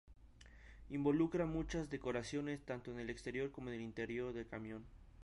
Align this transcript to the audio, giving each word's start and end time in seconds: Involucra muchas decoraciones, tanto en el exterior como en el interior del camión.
Involucra 0.89 1.45
muchas 1.45 1.91
decoraciones, 1.91 2.63
tanto 2.65 2.91
en 2.91 2.99
el 2.99 3.11
exterior 3.11 3.51
como 3.51 3.69
en 3.69 3.75
el 3.75 3.81
interior 3.81 4.33
del 4.33 4.47
camión. 4.47 4.83